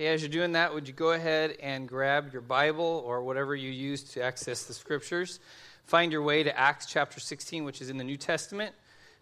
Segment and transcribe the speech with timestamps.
[0.00, 3.70] As you're doing that, would you go ahead and grab your Bible or whatever you
[3.70, 5.40] use to access the scriptures?
[5.84, 8.74] Find your way to Acts chapter 16, which is in the New Testament,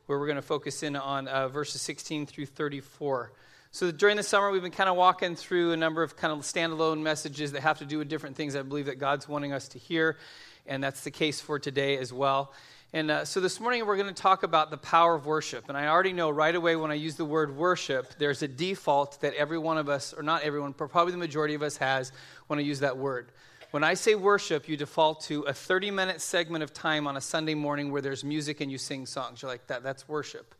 [0.07, 3.33] where we're going to focus in on uh, verses 16 through 34.
[3.73, 6.39] So during the summer, we've been kind of walking through a number of kind of
[6.45, 9.67] standalone messages that have to do with different things I believe that God's wanting us
[9.71, 10.17] to hear,
[10.65, 12.53] and that's the case for today as well.
[12.95, 15.69] And uh, so this morning we're going to talk about the power of worship.
[15.69, 19.21] And I already know right away when I use the word worship, there's a default
[19.21, 22.13] that every one of us, or not everyone, but probably the majority of us has
[22.47, 23.31] when I use that word.
[23.73, 27.21] When I say worship, you default to a 30 minute segment of time on a
[27.21, 29.43] Sunday morning where there's music and you sing songs.
[29.43, 30.55] You're like, that, that's worship.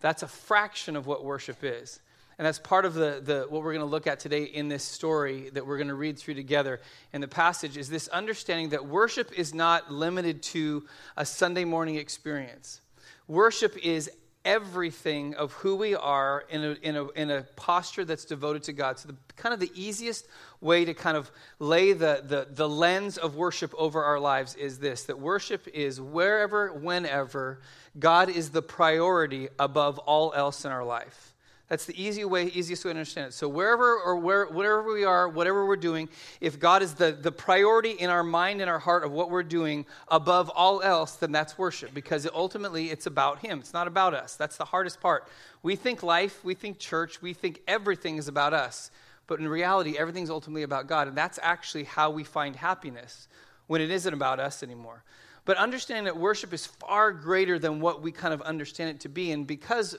[0.00, 2.00] That's a fraction of what worship is.
[2.38, 4.84] And that's part of the, the, what we're going to look at today in this
[4.84, 6.80] story that we're going to read through together
[7.12, 11.96] in the passage is this understanding that worship is not limited to a Sunday morning
[11.96, 12.80] experience.
[13.26, 14.08] Worship is
[14.44, 18.72] everything of who we are in a, in a, in a posture that's devoted to
[18.72, 19.00] God.
[19.00, 20.26] So, the, kind of the easiest
[20.60, 24.78] way to kind of lay the, the, the lens of worship over our lives is
[24.78, 27.60] this that worship is wherever, whenever,
[27.98, 31.34] God is the priority above all else in our life.
[31.68, 33.34] That's the easy way, easiest way to understand it.
[33.34, 36.08] So wherever or where, we are, whatever we're doing,
[36.40, 39.42] if God is the, the priority in our mind and our heart of what we're
[39.42, 43.58] doing above all else, then that's worship because ultimately it's about Him.
[43.58, 44.34] It's not about us.
[44.34, 45.28] That's the hardest part.
[45.62, 48.90] We think life, we think church, we think everything is about us.
[49.26, 51.06] But in reality, everything's ultimately about God.
[51.06, 53.28] And that's actually how we find happiness
[53.66, 55.04] when it isn't about us anymore.
[55.44, 59.10] But understanding that worship is far greater than what we kind of understand it to
[59.10, 59.32] be.
[59.32, 59.96] And because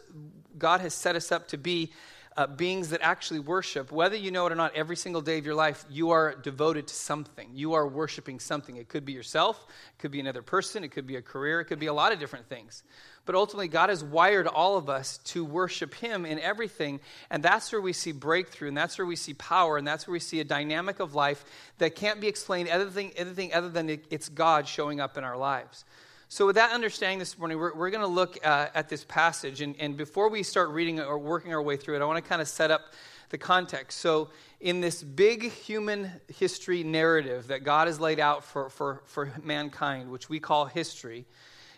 [0.59, 1.91] God has set us up to be
[2.39, 5.45] uh, beings that actually worship, whether you know it or not, every single day of
[5.45, 7.49] your life, you are devoted to something.
[7.53, 8.77] You are worshiping something.
[8.77, 11.65] It could be yourself, it could be another person, it could be a career, it
[11.65, 12.83] could be a lot of different things.
[13.25, 17.01] But ultimately, God has wired all of us to worship Him in everything.
[17.29, 20.13] And that's where we see breakthrough, and that's where we see power, and that's where
[20.13, 21.43] we see a dynamic of life
[21.79, 25.83] that can't be explained anything, other than it's God showing up in our lives.
[26.31, 29.61] So, with that understanding this morning, we're, we're going to look uh, at this passage.
[29.61, 32.29] And, and before we start reading or working our way through it, I want to
[32.29, 32.93] kind of set up
[33.29, 33.97] the context.
[33.97, 39.33] So, in this big human history narrative that God has laid out for, for, for
[39.43, 41.25] mankind, which we call history,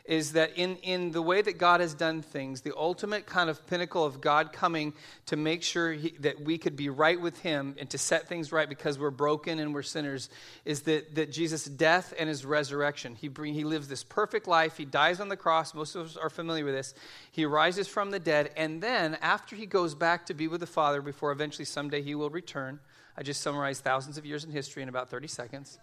[0.05, 3.65] is that in, in the way that God has done things, the ultimate kind of
[3.67, 4.93] pinnacle of God coming
[5.27, 8.51] to make sure he, that we could be right with Him and to set things
[8.51, 10.29] right because we're broken and we're sinners
[10.65, 13.15] is that, that Jesus' death and His resurrection.
[13.15, 14.77] He, bring, he lives this perfect life.
[14.77, 15.73] He dies on the cross.
[15.73, 16.93] Most of us are familiar with this.
[17.31, 18.51] He rises from the dead.
[18.57, 22.15] And then, after He goes back to be with the Father, before eventually someday He
[22.15, 22.79] will return,
[23.15, 25.77] I just summarized thousands of years in history in about 30 seconds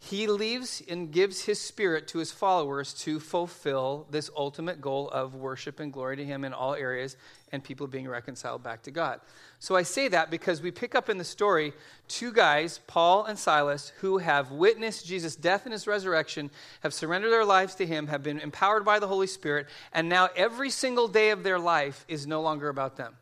[0.00, 5.34] he leaves and gives his spirit to his followers to fulfill this ultimate goal of
[5.34, 7.16] worship and glory to him in all areas
[7.50, 9.20] and people being reconciled back to God.
[9.58, 11.72] So I say that because we pick up in the story
[12.06, 16.50] two guys, Paul and Silas, who have witnessed Jesus' death and his resurrection,
[16.82, 20.28] have surrendered their lives to him, have been empowered by the Holy Spirit, and now
[20.36, 23.14] every single day of their life is no longer about them.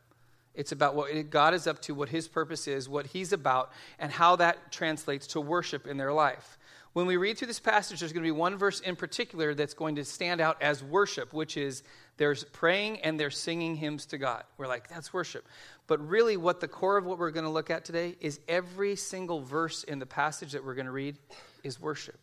[0.54, 4.10] It's about what God is up to, what his purpose is, what he's about, and
[4.10, 6.55] how that translates to worship in their life
[6.96, 9.74] when we read through this passage, there's going to be one verse in particular that's
[9.74, 11.82] going to stand out as worship, which is
[12.16, 14.44] there's praying and they're singing hymns to God.
[14.56, 15.46] We're like, that's worship.
[15.88, 18.96] But really, what the core of what we're going to look at today is every
[18.96, 21.18] single verse in the passage that we're going to read
[21.62, 22.18] is worship.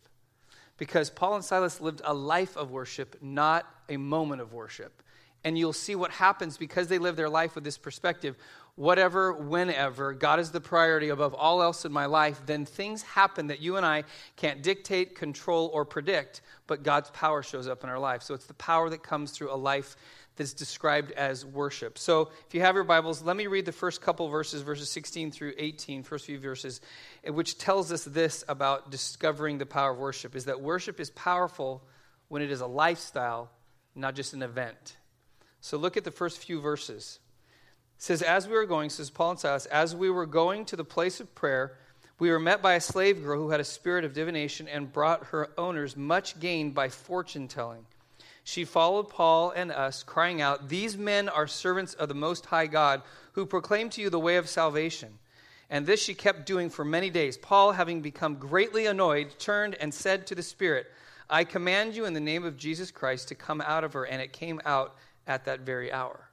[0.76, 5.03] Because Paul and Silas lived a life of worship, not a moment of worship.
[5.44, 8.36] And you'll see what happens because they live their life with this perspective
[8.76, 13.46] whatever, whenever, God is the priority above all else in my life, then things happen
[13.48, 14.04] that you and I
[14.36, 18.22] can't dictate, control, or predict, but God's power shows up in our life.
[18.22, 19.96] So it's the power that comes through a life
[20.36, 21.96] that's described as worship.
[21.96, 25.30] So if you have your Bibles, let me read the first couple verses, verses 16
[25.30, 26.80] through 18, first few verses,
[27.24, 31.84] which tells us this about discovering the power of worship is that worship is powerful
[32.26, 33.48] when it is a lifestyle,
[33.94, 34.96] not just an event.
[35.64, 37.20] So look at the first few verses
[37.96, 40.84] says, As we were going, says Paul and Silas, as we were going to the
[40.84, 41.78] place of prayer,
[42.18, 45.28] we were met by a slave girl who had a spirit of divination and brought
[45.28, 47.86] her owners much gain by fortune telling.
[48.44, 52.66] She followed Paul and us, crying out, These men are servants of the Most High
[52.66, 53.00] God,
[53.32, 55.18] who proclaim to you the way of salvation.
[55.70, 57.38] And this she kept doing for many days.
[57.38, 60.88] Paul, having become greatly annoyed, turned and said to the Spirit,
[61.30, 64.04] I command you in the name of Jesus Christ to come out of her.
[64.04, 64.94] And it came out
[65.26, 66.28] at that very hour.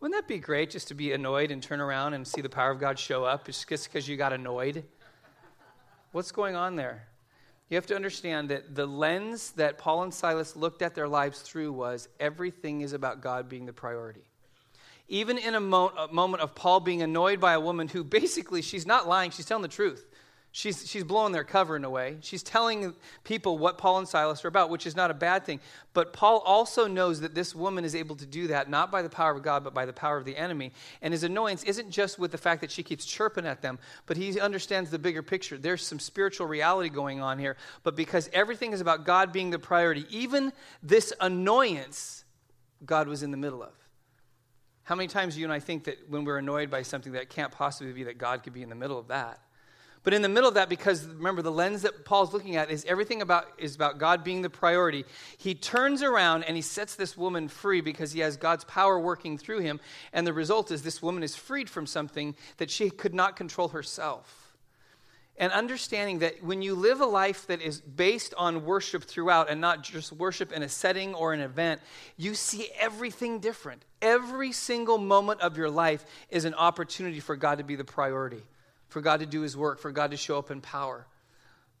[0.00, 2.70] Wouldn't that be great just to be annoyed and turn around and see the power
[2.70, 4.84] of God show up just because you got annoyed?
[6.12, 7.08] What's going on there?
[7.70, 11.40] You have to understand that the lens that Paul and Silas looked at their lives
[11.40, 14.24] through was everything is about God being the priority.
[15.08, 18.62] even in a, mo- a, moment of Paul being annoyed by a woman who basically,
[18.62, 20.06] she's not lying, she's telling the truth.
[20.56, 22.18] She's, she's blowing their cover in a way.
[22.20, 25.58] She's telling people what Paul and Silas are about, which is not a bad thing.
[25.94, 29.08] But Paul also knows that this woman is able to do that, not by the
[29.08, 30.70] power of God, but by the power of the enemy.
[31.02, 34.16] And his annoyance isn't just with the fact that she keeps chirping at them, but
[34.16, 35.58] he understands the bigger picture.
[35.58, 37.56] There's some spiritual reality going on here.
[37.82, 40.52] But because everything is about God being the priority, even
[40.84, 42.24] this annoyance,
[42.86, 43.72] God was in the middle of.
[44.84, 47.28] How many times do you and I think that when we're annoyed by something that
[47.28, 49.40] can't possibly be that God could be in the middle of that?
[50.04, 52.84] But in the middle of that, because remember, the lens that Paul's looking at is
[52.84, 55.04] everything about is about God being the priority.
[55.38, 59.38] He turns around and he sets this woman free because he has God's power working
[59.38, 59.80] through him.
[60.12, 63.68] And the result is this woman is freed from something that she could not control
[63.68, 64.44] herself
[65.36, 69.60] and understanding that when you live a life that is based on worship throughout and
[69.60, 71.80] not just worship in a setting or an event,
[72.16, 73.84] you see everything different.
[74.00, 78.42] Every single moment of your life is an opportunity for God to be the priority
[78.88, 81.06] for God to do his work, for God to show up in power.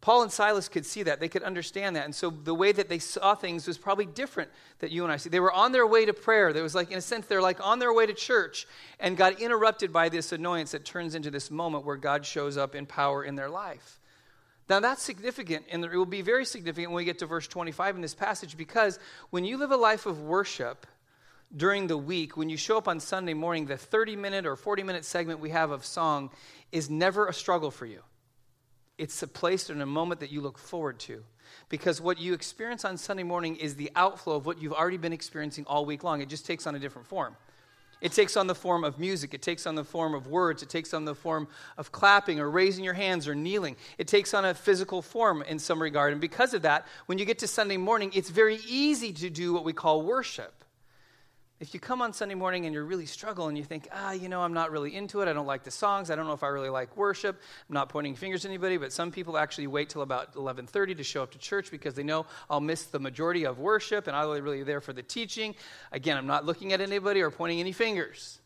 [0.04, 1.18] Paul and Silas could see that.
[1.18, 2.04] They could understand that.
[2.04, 5.16] And so the way that they saw things was probably different that you and I
[5.16, 5.30] see.
[5.30, 6.52] They were on their way to prayer.
[6.52, 8.66] There was like, in a sense, they're like on their way to church
[9.00, 12.74] and got interrupted by this annoyance that turns into this moment where God shows up
[12.74, 13.98] in power in their life.
[14.68, 17.96] Now that's significant, and it will be very significant when we get to verse 25
[17.96, 18.98] in this passage because
[19.30, 20.86] when you live a life of worship,
[21.56, 24.82] during the week, when you show up on Sunday morning, the 30 minute or 40
[24.82, 26.30] minute segment we have of song
[26.72, 28.00] is never a struggle for you.
[28.98, 31.24] It's a place and a moment that you look forward to.
[31.68, 35.12] Because what you experience on Sunday morning is the outflow of what you've already been
[35.12, 36.20] experiencing all week long.
[36.20, 37.36] It just takes on a different form.
[38.00, 39.32] It takes on the form of music.
[39.32, 40.62] It takes on the form of words.
[40.62, 41.48] It takes on the form
[41.78, 43.76] of clapping or raising your hands or kneeling.
[43.98, 46.12] It takes on a physical form in some regard.
[46.12, 49.52] And because of that, when you get to Sunday morning, it's very easy to do
[49.52, 50.63] what we call worship
[51.60, 54.28] if you come on Sunday morning and you're really struggling and you think, ah, you
[54.28, 55.28] know, I'm not really into it.
[55.28, 56.10] I don't like the songs.
[56.10, 57.40] I don't know if I really like worship.
[57.68, 61.04] I'm not pointing fingers at anybody, but some people actually wait till about 11:30 to
[61.04, 64.28] show up to church because they know I'll miss the majority of worship and I'm
[64.28, 65.54] really be there for the teaching.
[65.92, 68.40] Again, I'm not looking at anybody or pointing any fingers.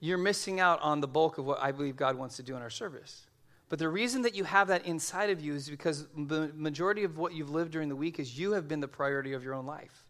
[0.00, 2.62] You're missing out on the bulk of what I believe God wants to do in
[2.62, 3.26] our service.
[3.68, 7.18] But the reason that you have that inside of you is because the majority of
[7.18, 9.66] what you've lived during the week is you have been the priority of your own
[9.66, 10.04] life.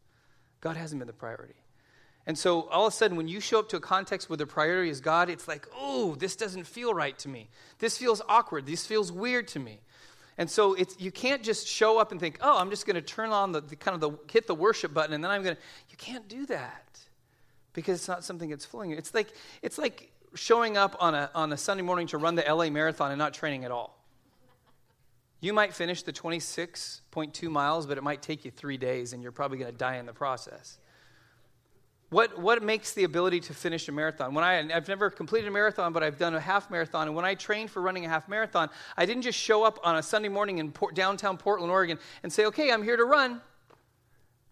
[0.60, 1.54] God hasn't been the priority.
[2.26, 4.46] And so all of a sudden, when you show up to a context where the
[4.46, 7.48] priority is God, it's like, oh, this doesn't feel right to me.
[7.78, 8.66] This feels awkward.
[8.66, 9.80] This feels weird to me.
[10.36, 13.02] And so it's, you can't just show up and think, oh, I'm just going to
[13.02, 15.56] turn on the, the, kind of the hit the worship button and then I'm going
[15.56, 15.62] to.
[15.90, 17.00] You can't do that
[17.72, 18.96] because it's not something that's filling you.
[18.96, 19.32] It's like
[19.62, 23.10] it's like showing up on a on a Sunday morning to run the LA marathon
[23.10, 23.97] and not training at all.
[25.40, 29.32] You might finish the 26.2 miles, but it might take you three days and you're
[29.32, 30.78] probably going to die in the process.
[32.10, 34.32] What, what makes the ability to finish a marathon?
[34.32, 37.06] When I, I've never completed a marathon, but I've done a half marathon.
[37.06, 39.96] And when I trained for running a half marathon, I didn't just show up on
[39.96, 43.42] a Sunday morning in port, downtown Portland, Oregon, and say, okay, I'm here to run.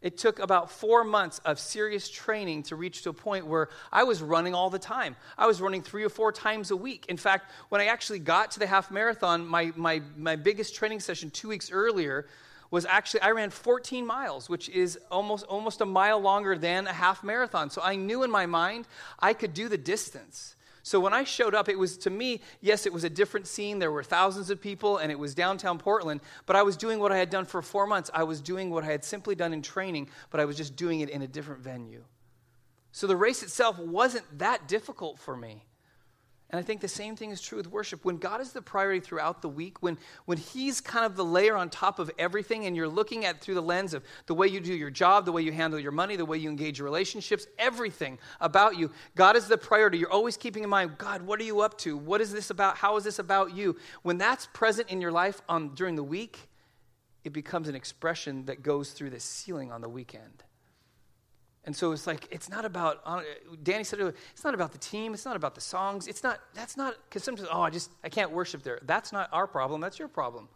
[0.03, 4.05] It took about four months of serious training to reach to a point where I
[4.05, 5.17] was running all the time.
[5.39, 7.07] I was running three or four times a week.
[7.09, 11.01] In fact, when I actually got to the half marathon, my, my, my biggest training
[11.01, 12.27] session two weeks earlier
[12.71, 16.93] was actually I ran 14 miles, which is almost almost a mile longer than a
[16.93, 17.71] half marathon.
[17.71, 18.87] So I knew in my mind
[19.19, 20.56] I could do the distance.
[20.87, 23.81] So when I showed up, it was to me, yes, it was a different scene.
[23.81, 26.21] There were thousands of people, and it was downtown Portland.
[26.47, 28.09] But I was doing what I had done for four months.
[28.15, 31.01] I was doing what I had simply done in training, but I was just doing
[31.01, 32.05] it in a different venue.
[32.93, 35.65] So the race itself wasn't that difficult for me.
[36.57, 38.03] And I think the same thing is true with worship.
[38.03, 41.55] When God is the priority throughout the week, when, when He's kind of the layer
[41.55, 44.59] on top of everything, and you're looking at through the lens of the way you
[44.61, 47.47] do your job, the way you handle your money, the way you engage your relationships,
[47.59, 49.99] everything about you, God is the priority.
[49.99, 51.95] You're always keeping in mind, God, what are you up to?
[51.95, 52.79] What is this about?
[52.79, 53.77] How is this about you?
[54.01, 56.49] When that's present in your life on, during the week,
[57.23, 60.46] it becomes an expression that goes through the ceiling on the weekend.
[61.67, 63.23] And so it's like, it's not about, uh,
[63.65, 66.77] Danny said it's not about the team, it's not about the songs, it's not, that's
[66.77, 68.79] not, because sometimes, oh, I just, I can't worship there.
[68.83, 70.49] That's not our problem, that's your problem.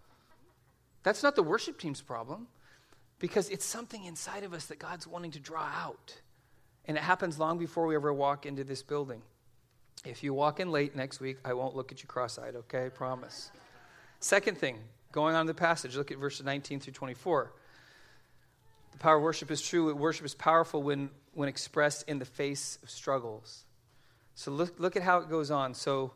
[1.03, 2.47] That's not the worship team's problem,
[3.19, 6.21] because it's something inside of us that God's wanting to draw out.
[6.85, 9.21] And it happens long before we ever walk into this building.
[10.05, 12.89] If you walk in late next week, I won't look at you cross eyed, okay?
[12.89, 13.51] Promise.
[14.21, 14.79] Second thing,
[15.11, 17.53] going on the passage, look at verses 19 through 24.
[18.93, 19.95] The power of worship is true.
[19.95, 23.65] Worship is powerful when, when expressed in the face of struggles.
[24.35, 25.75] So look, look at how it goes on.
[25.75, 26.13] So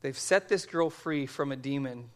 [0.00, 2.10] they've set this girl free from a demon.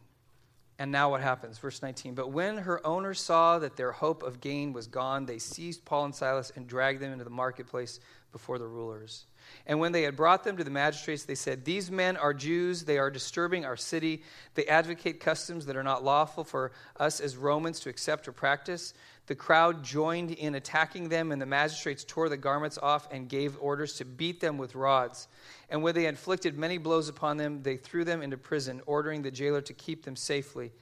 [0.79, 1.59] And now what happens?
[1.59, 2.15] Verse 19.
[2.15, 6.07] But when her owners saw that their hope of gain was gone, they seized Paul
[6.07, 8.01] and Silas and dragged them into the marketplace
[8.33, 9.27] before the rulers.
[9.67, 12.85] And when they had brought them to the magistrates, they said, These men are Jews.
[12.85, 14.23] They are disturbing our city.
[14.55, 18.95] They advocate customs that are not lawful for us as Romans to accept or practice.
[19.31, 23.57] The crowd joined in attacking them, and the magistrates tore the garments off and gave
[23.61, 25.29] orders to beat them with rods.
[25.69, 29.31] And when they inflicted many blows upon them, they threw them into prison, ordering the
[29.31, 30.73] jailer to keep them safely.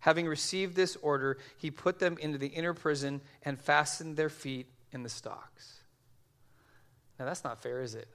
[0.00, 4.66] Having received this order, he put them into the inner prison and fastened their feet
[4.90, 5.74] in the stocks.
[7.20, 8.08] Now, that's not fair, is it?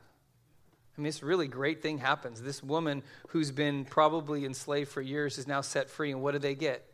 [0.98, 2.42] I mean, this really great thing happens.
[2.42, 6.40] This woman who's been probably enslaved for years is now set free, and what do
[6.40, 6.86] they get?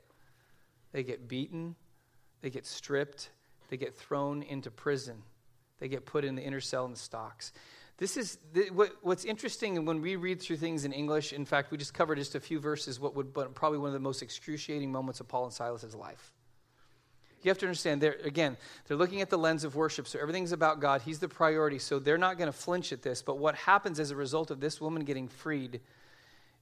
[0.91, 1.75] They get beaten,
[2.43, 3.29] they get stripped,
[3.69, 5.23] they get thrown into prison,
[5.79, 7.53] they get put in the inner cell in the stocks.
[7.97, 8.37] This is
[9.01, 11.31] what's interesting when we read through things in English.
[11.31, 12.99] In fact, we just covered just a few verses.
[12.99, 16.33] What would probably one of the most excruciating moments of Paul and Silas's life.
[17.43, 18.01] You have to understand.
[18.01, 18.57] They're again,
[18.87, 21.01] they're looking at the lens of worship, so everything's about God.
[21.03, 23.21] He's the priority, so they're not going to flinch at this.
[23.21, 25.79] But what happens as a result of this woman getting freed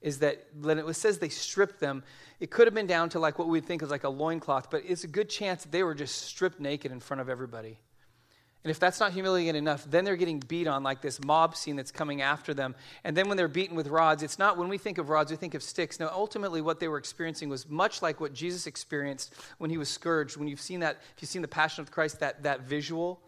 [0.02, 2.02] is that when it says they stripped them,
[2.40, 4.70] it could have been down to like what we would think is like a loincloth,
[4.70, 7.78] but it's a good chance that they were just stripped naked in front of everybody.
[8.64, 11.74] And if that's not humiliating enough, then they're getting beat on like this mob scene
[11.74, 12.76] that's coming after them.
[13.02, 15.36] And then when they're beaten with rods, it's not when we think of rods, we
[15.36, 15.98] think of sticks.
[15.98, 19.88] No, ultimately, what they were experiencing was much like what Jesus experienced when he was
[19.88, 20.36] scourged.
[20.36, 23.20] When you've seen that, if you've seen the Passion of Christ, that, that visual,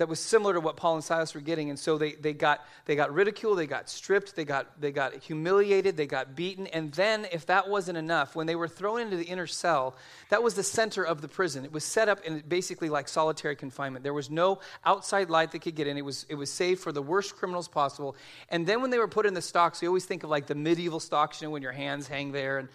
[0.00, 1.68] that was similar to what Paul and Silas were getting.
[1.68, 5.14] And so they, they, got, they got ridiculed, they got stripped, they got, they got
[5.16, 6.66] humiliated, they got beaten.
[6.68, 9.94] And then, if that wasn't enough, when they were thrown into the inner cell,
[10.30, 11.66] that was the center of the prison.
[11.66, 14.02] It was set up in basically like solitary confinement.
[14.02, 15.98] There was no outside light that could get in.
[15.98, 18.16] It was, it was saved for the worst criminals possible.
[18.48, 20.54] And then when they were put in the stocks, we always think of like the
[20.54, 22.56] medieval stocks, you know, when your hands hang there.
[22.56, 22.70] And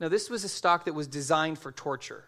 [0.00, 2.24] now this was a stock that was designed for torture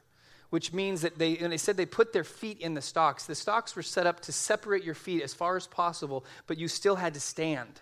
[0.52, 3.24] which means that they, and they said they put their feet in the stocks.
[3.24, 6.68] The stocks were set up to separate your feet as far as possible, but you
[6.68, 7.80] still had to stand.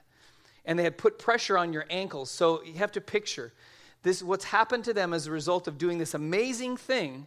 [0.65, 2.31] And they had put pressure on your ankles.
[2.31, 3.53] So you have to picture
[4.05, 7.27] this what's happened to them as a result of doing this amazing thing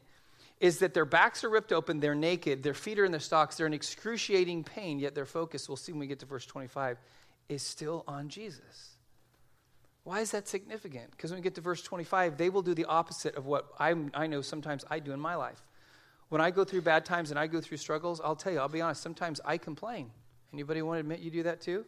[0.61, 3.57] is that their backs are ripped open, they're naked, their feet are in their stocks,
[3.57, 6.97] they're in excruciating pain, yet their focus, we'll see when we get to verse 25,
[7.49, 8.92] is still on Jesus.
[10.03, 11.11] Why is that significant?
[11.11, 13.95] Because when we get to verse 25, they will do the opposite of what I,
[14.13, 15.61] I know sometimes I do in my life.
[16.29, 18.67] When I go through bad times and I go through struggles, I'll tell you, I'll
[18.67, 20.11] be honest, sometimes I complain.
[20.51, 21.85] Anybody want to admit you do that too?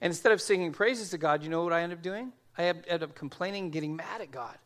[0.00, 2.32] And instead of singing praises to God, you know what I end up doing?
[2.56, 4.56] I end up complaining, and getting mad at God.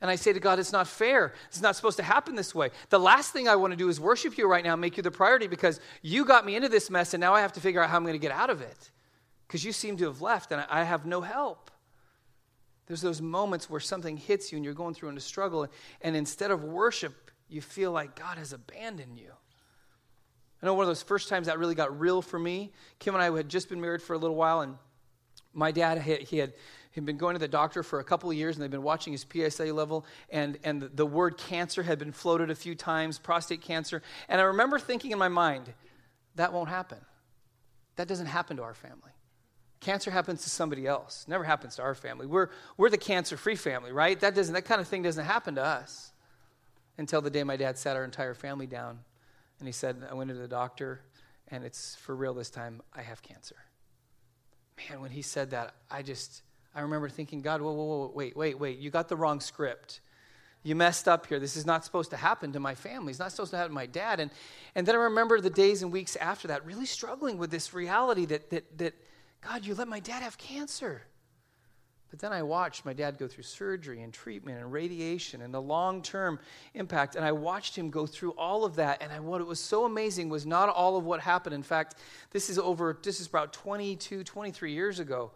[0.00, 1.34] And I say to God, it's not fair.
[1.48, 2.70] It's not supposed to happen this way.
[2.90, 5.10] The last thing I want to do is worship you right now, make you the
[5.10, 7.90] priority because you got me into this mess and now I have to figure out
[7.90, 8.90] how I'm going to get out of it.
[9.46, 11.70] Because you seem to have left and I have no help.
[12.86, 15.66] There's those moments where something hits you and you're going through into struggle,
[16.02, 19.32] and instead of worship, you feel like God has abandoned you.
[20.62, 22.72] I know one of those first times that really got real for me.
[22.98, 24.76] Kim and I had just been married for a little while, and
[25.52, 26.54] my dad he had
[26.92, 29.12] he'd been going to the doctor for a couple of years, and they'd been watching
[29.12, 33.60] his PSA level, and and the word cancer had been floated a few times, prostate
[33.60, 35.72] cancer, and I remember thinking in my mind,
[36.36, 36.98] that won't happen.
[37.96, 39.12] That doesn't happen to our family.
[39.84, 41.26] Cancer happens to somebody else.
[41.28, 42.24] Never happens to our family.
[42.24, 42.48] We're,
[42.78, 44.18] we're the cancer free family, right?
[44.18, 46.10] That, doesn't, that kind of thing doesn't happen to us.
[46.96, 49.00] Until the day my dad sat our entire family down
[49.58, 51.02] and he said, I went to the doctor
[51.48, 52.80] and it's for real this time.
[52.94, 53.56] I have cancer.
[54.88, 56.40] Man, when he said that, I just,
[56.74, 58.78] I remember thinking, God, whoa, whoa, whoa, wait, wait, wait.
[58.78, 60.00] You got the wrong script.
[60.62, 61.38] You messed up here.
[61.38, 63.10] This is not supposed to happen to my family.
[63.10, 64.18] It's not supposed to happen to my dad.
[64.18, 64.30] And,
[64.74, 68.24] and then I remember the days and weeks after that really struggling with this reality
[68.26, 68.94] that, that, that
[69.46, 71.02] God, you let my dad have cancer.
[72.10, 75.60] But then I watched my dad go through surgery and treatment and radiation and the
[75.60, 76.38] long term
[76.72, 77.16] impact.
[77.16, 79.02] And I watched him go through all of that.
[79.02, 81.54] And I, what it was so amazing was not all of what happened.
[81.56, 81.96] In fact,
[82.30, 85.32] this is over, this is about 22, 23 years ago.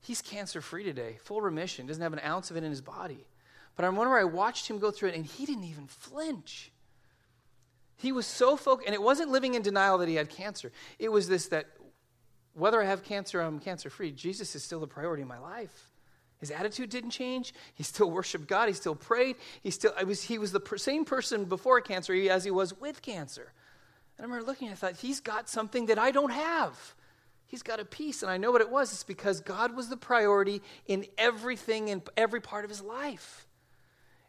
[0.00, 3.26] He's cancer free today, full remission, doesn't have an ounce of it in his body.
[3.74, 6.70] But I remember I watched him go through it and he didn't even flinch.
[7.96, 10.70] He was so focused, and it wasn't living in denial that he had cancer.
[11.00, 11.66] It was this that
[12.58, 15.38] whether I have cancer or I'm cancer free, Jesus is still the priority in my
[15.38, 15.90] life.
[16.40, 17.52] His attitude didn't change.
[17.74, 18.68] He still worshiped God.
[18.68, 19.36] He still prayed.
[19.62, 23.52] He still was he was the same person before cancer as he was with cancer.
[24.16, 26.94] And I remember looking, I thought, he's got something that I don't have.
[27.46, 28.92] He's got a peace, and I know what it was.
[28.92, 33.47] It's because God was the priority in everything in every part of his life.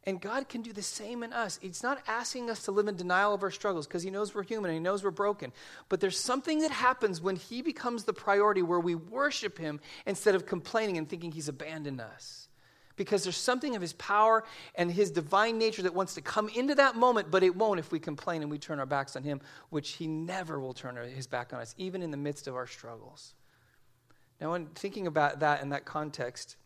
[0.05, 1.59] And God can do the same in us.
[1.61, 4.43] He's not asking us to live in denial of our struggles because He knows we're
[4.43, 5.51] human and He knows we're broken.
[5.89, 10.35] But there's something that happens when He becomes the priority where we worship Him instead
[10.35, 12.47] of complaining and thinking He's abandoned us.
[12.99, 14.43] because there's something of his power
[14.75, 17.93] and his divine nature that wants to come into that moment, but it won't if
[17.93, 19.39] we complain and we turn our backs on him,
[19.69, 22.67] which he never will turn his back on us, even in the midst of our
[22.67, 23.33] struggles.
[24.41, 26.57] Now, when thinking about that in that context,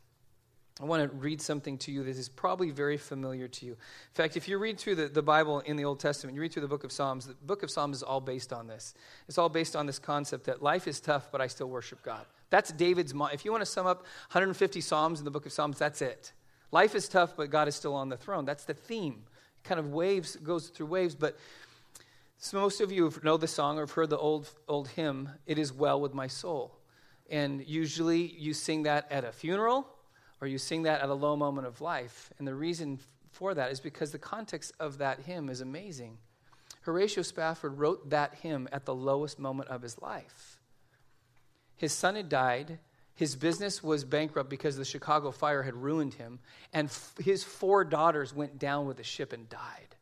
[0.81, 3.73] I want to read something to you that is probably very familiar to you.
[3.73, 6.51] In fact, if you read through the, the Bible in the Old Testament, you read
[6.51, 8.95] through the book of Psalms, the book of Psalms is all based on this.
[9.27, 12.25] It's all based on this concept that life is tough, but I still worship God.
[12.49, 13.99] That's David's, if you want to sum up
[14.31, 16.33] 150 Psalms in the book of Psalms, that's it.
[16.71, 18.45] Life is tough, but God is still on the throne.
[18.45, 19.23] That's the theme.
[19.63, 21.37] It kind of waves, goes through waves, but
[22.39, 25.59] so most of you know the song or have heard the old, old hymn, It
[25.59, 26.75] Is Well With My Soul.
[27.29, 29.87] And usually you sing that at a funeral
[30.43, 32.29] or you sing that at a low moment of life.
[32.37, 32.99] And the reason
[33.31, 36.17] for that is because the context of that hymn is amazing.
[36.81, 40.59] Horatio Spafford wrote that hymn at the lowest moment of his life.
[41.77, 42.79] His son had died.
[43.15, 46.39] His business was bankrupt because the Chicago fire had ruined him.
[46.73, 49.95] And f- his four daughters went down with the ship and died.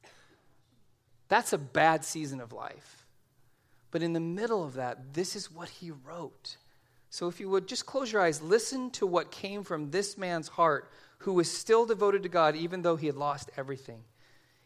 [1.27, 3.05] That's a bad season of life.
[3.91, 6.57] But in the middle of that, this is what he wrote.
[7.13, 10.47] So, if you would just close your eyes, listen to what came from this man's
[10.47, 14.05] heart who was still devoted to God even though he had lost everything.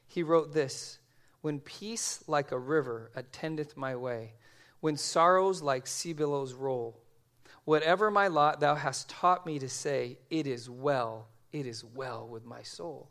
[0.07, 0.99] He wrote this
[1.41, 4.33] When peace like a river attendeth my way,
[4.79, 7.01] when sorrows like sea billows roll,
[7.63, 12.27] whatever my lot thou hast taught me to say, It is well, it is well
[12.27, 13.09] with my soul.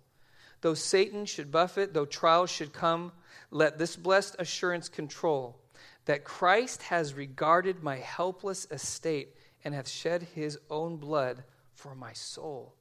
[0.61, 3.11] Though Satan should buffet, though trials should come,
[3.51, 5.59] let this blessed assurance control
[6.07, 9.35] that Christ has regarded my helpless estate
[9.65, 12.75] and hath shed his own blood for my soul.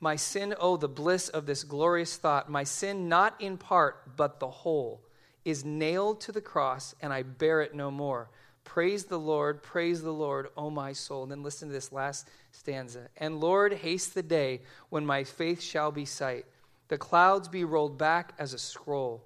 [0.00, 4.40] My sin, oh, the bliss of this glorious thought, my sin not in part, but
[4.40, 5.02] the whole,
[5.44, 8.28] is nailed to the cross, and I bear it no more.
[8.64, 11.22] Praise the Lord, praise the Lord, O my soul.
[11.22, 13.08] And then listen to this last stanza.
[13.16, 16.46] And Lord, haste the day when my faith shall be sight,
[16.88, 19.24] the clouds be rolled back as a scroll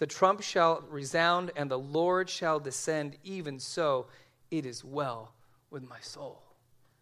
[0.00, 3.18] the trump shall resound, and the Lord shall descend.
[3.22, 4.06] Even so,
[4.50, 5.34] it is well
[5.68, 6.42] with my soul.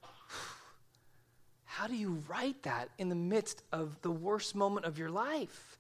[1.64, 5.78] How do you write that in the midst of the worst moment of your life?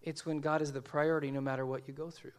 [0.00, 2.32] It's when God is the priority no matter what you go through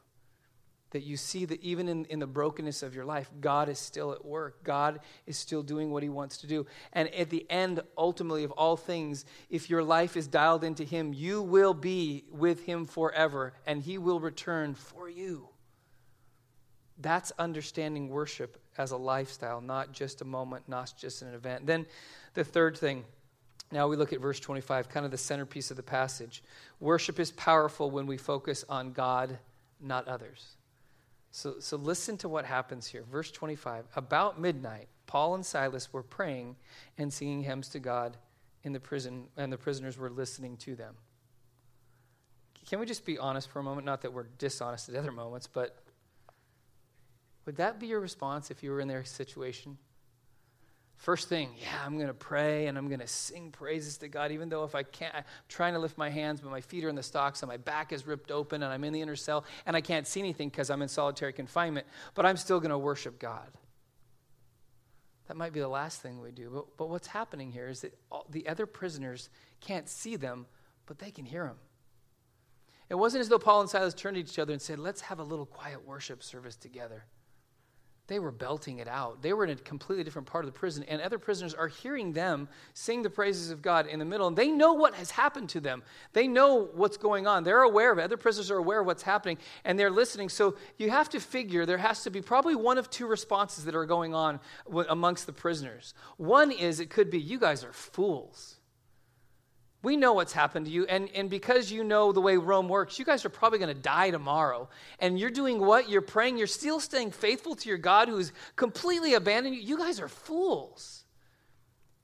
[0.91, 4.13] that you see that even in, in the brokenness of your life, God is still
[4.13, 4.63] at work.
[4.63, 6.65] God is still doing what He wants to do.
[6.93, 11.13] And at the end, ultimately, of all things, if your life is dialed into Him,
[11.13, 15.49] you will be with Him forever, and He will return for you.
[16.99, 21.67] That's understanding worship as a lifestyle, not just a moment, not just an event.
[21.67, 21.85] Then
[22.33, 23.03] the third thing.
[23.71, 26.41] Now we look at verse 25, kind of the centerpiece of the passage.
[26.79, 29.37] Worship is powerful when we focus on God,
[29.81, 30.56] not others.
[31.31, 33.03] So, so listen to what happens here.
[33.11, 33.85] Verse 25.
[33.95, 36.55] About midnight, Paul and Silas were praying
[36.97, 38.17] and singing hymns to God
[38.63, 40.95] in the prison, and the prisoners were listening to them.
[42.67, 43.85] Can we just be honest for a moment?
[43.85, 45.77] Not that we're dishonest at other moments, but
[47.45, 49.77] would that be your response if you were in their situation?
[50.97, 54.31] First thing, yeah, I'm going to pray and I'm going to sing praises to God,
[54.31, 56.89] even though if I can't, I'm trying to lift my hands, but my feet are
[56.89, 59.45] in the stocks and my back is ripped open and I'm in the inner cell
[59.67, 62.77] and I can't see anything because I'm in solitary confinement, but I'm still going to
[62.77, 63.47] worship God.
[65.27, 66.49] That might be the last thing we do.
[66.51, 69.29] But, but what's happening here is that all, the other prisoners
[69.61, 70.47] can't see them,
[70.87, 71.57] but they can hear them.
[72.89, 75.19] It wasn't as though Paul and Silas turned to each other and said, Let's have
[75.19, 77.03] a little quiet worship service together.
[78.07, 79.21] They were belting it out.
[79.21, 82.13] They were in a completely different part of the prison, and other prisoners are hearing
[82.13, 85.49] them sing the praises of God in the middle, and they know what has happened
[85.49, 85.83] to them.
[86.13, 87.43] They know what's going on.
[87.43, 88.03] They're aware of it.
[88.03, 90.29] Other prisoners are aware of what's happening, and they're listening.
[90.29, 93.75] So you have to figure there has to be probably one of two responses that
[93.75, 94.39] are going on
[94.87, 95.93] amongst the prisoners.
[96.15, 98.56] One is it could be, you guys are fools.
[99.87, 102.99] We know what's happened to you, and, and because you know the way Rome works,
[102.99, 104.67] you guys are probably going to die tomorrow.
[104.99, 105.87] And you're doing what?
[105.89, 109.61] You're praying, you're still staying faithful to your God who's completely abandoned you.
[109.61, 111.05] You guys are fools.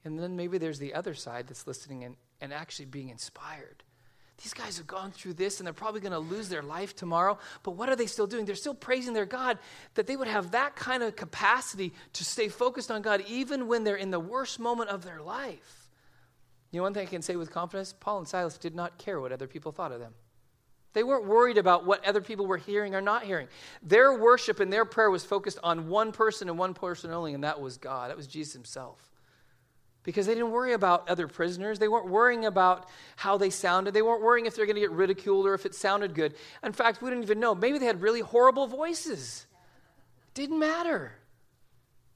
[0.05, 3.83] And then maybe there's the other side that's listening and, and actually being inspired.
[4.41, 7.37] These guys have gone through this and they're probably going to lose their life tomorrow.
[7.63, 8.45] But what are they still doing?
[8.45, 9.59] They're still praising their God
[9.95, 13.83] that they would have that kind of capacity to stay focused on God even when
[13.83, 15.82] they're in the worst moment of their life.
[16.73, 19.21] You know, one thing I can say with confidence Paul and Silas did not care
[19.21, 20.13] what other people thought of them.
[20.93, 23.47] They weren't worried about what other people were hearing or not hearing.
[23.83, 27.43] Their worship and their prayer was focused on one person and one person only, and
[27.43, 28.09] that was God.
[28.09, 28.99] That was Jesus himself.
[30.03, 31.77] Because they didn't worry about other prisoners.
[31.77, 33.93] They weren't worrying about how they sounded.
[33.93, 36.33] They weren't worrying if they're going to get ridiculed or if it sounded good.
[36.63, 37.55] In fact, we didn't even know.
[37.55, 39.45] Maybe they had really horrible voices.
[40.33, 41.13] Didn't matter.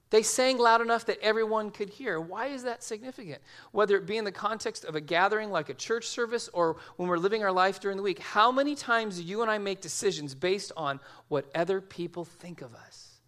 [0.10, 2.20] They sang loud enough that everyone could hear.
[2.20, 3.42] Why is that significant?
[3.72, 7.10] Whether it be in the context of a gathering like a church service or when
[7.10, 9.82] we're living our life during the week, how many times do you and I make
[9.82, 13.20] decisions based on what other people think of us?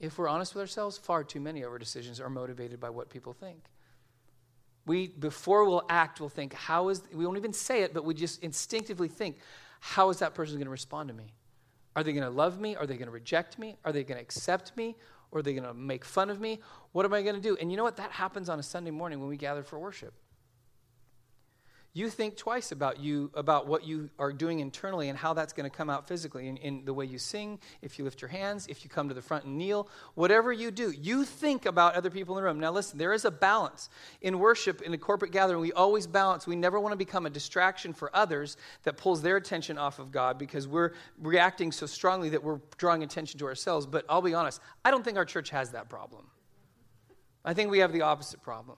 [0.00, 3.08] If we're honest with ourselves, far too many of our decisions are motivated by what
[3.08, 3.64] people think.
[4.86, 8.14] We, before we'll act, we'll think, how is, we won't even say it, but we
[8.14, 9.38] just instinctively think,
[9.80, 11.32] how is that person going to respond to me?
[11.96, 12.76] Are they going to love me?
[12.76, 13.76] Are they going to reject me?
[13.84, 14.96] Are they going to accept me?
[15.32, 16.60] Or are they going to make fun of me?
[16.92, 17.56] What am I going to do?
[17.60, 17.96] And you know what?
[17.96, 20.12] That happens on a Sunday morning when we gather for worship
[21.92, 25.68] you think twice about you about what you are doing internally and how that's going
[25.68, 28.66] to come out physically in, in, the way you sing if you lift your hands
[28.68, 32.10] if you come to the front and kneel whatever you do you think about other
[32.10, 32.60] people in the room.
[32.60, 33.88] Now listen there is a balance.
[34.20, 36.46] In worship in a corporate gathering we always balance.
[36.46, 40.12] We never want to become a distraction for others that pulls their attention off of
[40.12, 43.86] god because we're reacting so strongly that we're drawing attention to ourselves.
[43.86, 46.26] But i'll be honest i don't think our church has that problem.
[47.44, 48.76] I think we have the opposite problem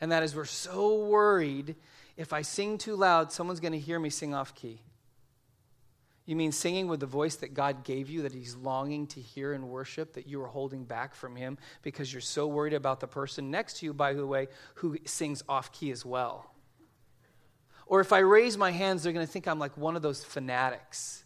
[0.00, 1.76] and that is we're so worried
[2.20, 4.82] if I sing too loud, someone's going to hear me sing off key.
[6.26, 9.54] You mean singing with the voice that God gave you, that He's longing to hear
[9.54, 13.06] and worship, that you are holding back from Him because you're so worried about the
[13.06, 16.52] person next to you, by the way, who sings off key as well?
[17.86, 20.22] Or if I raise my hands, they're going to think I'm like one of those
[20.22, 21.24] fanatics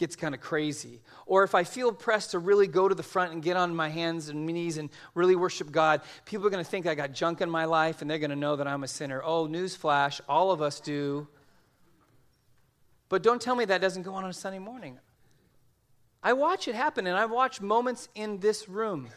[0.00, 1.00] gets kind of crazy.
[1.26, 3.88] Or if I feel pressed to really go to the front and get on my
[3.88, 7.40] hands and knees and really worship God, people are going to think I got junk
[7.40, 9.22] in my life and they're going to know that I'm a sinner.
[9.22, 11.28] Oh, newsflash, all of us do.
[13.08, 14.98] But don't tell me that doesn't go on on a Sunday morning.
[16.22, 19.08] I watch it happen, and I've watched moments in this room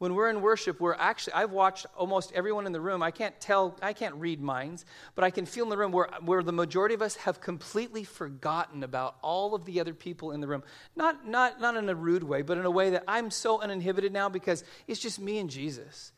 [0.00, 3.02] when we're in worship, we're actually, I've watched almost everyone in the room.
[3.02, 6.08] I can't tell, I can't read minds, but I can feel in the room where,
[6.24, 10.40] where the majority of us have completely forgotten about all of the other people in
[10.40, 10.62] the room.
[10.96, 14.10] Not, not, not in a rude way, but in a way that I'm so uninhibited
[14.10, 16.12] now because it's just me and Jesus.